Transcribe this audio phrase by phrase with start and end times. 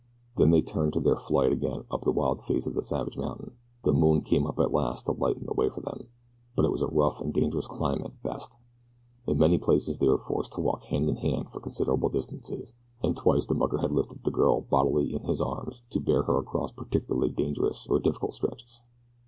[0.35, 3.51] Then they turned to their flight again up the wild face of the savage mountain.
[3.83, 6.07] The moon came up at last to lighten the way for them,
[6.55, 8.57] but it was a rough and dangerous climb at best.
[9.27, 13.15] In many places they were forced to walk hand in hand for considerable distances, and
[13.15, 16.71] twice the mucker had lifted the girl bodily in his arms to bear her across
[16.71, 18.81] particularly dangerous or difficult stretches.